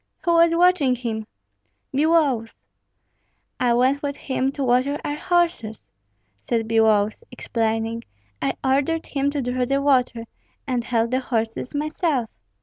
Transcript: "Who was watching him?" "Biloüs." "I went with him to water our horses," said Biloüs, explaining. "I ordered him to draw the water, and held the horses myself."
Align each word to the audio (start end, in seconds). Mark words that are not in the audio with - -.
"Who 0.23 0.33
was 0.33 0.55
watching 0.55 0.95
him?" 0.95 1.27
"Biloüs." 1.95 2.57
"I 3.59 3.75
went 3.75 4.01
with 4.01 4.15
him 4.17 4.51
to 4.53 4.63
water 4.63 4.97
our 5.03 5.13
horses," 5.13 5.87
said 6.49 6.67
Biloüs, 6.67 7.21
explaining. 7.29 8.05
"I 8.41 8.55
ordered 8.63 9.05
him 9.05 9.29
to 9.29 9.43
draw 9.43 9.63
the 9.63 9.79
water, 9.79 10.25
and 10.65 10.83
held 10.83 11.11
the 11.11 11.19
horses 11.19 11.75
myself." 11.75 12.31